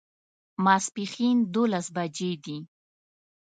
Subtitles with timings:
[0.65, 2.57] ماسپښین دوولس بجې دي